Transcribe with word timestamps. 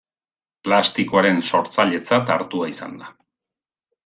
Plastikoaren 0.67 1.43
sortzailetzat 1.49 2.33
hartua 2.37 2.71
izan 2.73 2.97
da. 3.05 3.13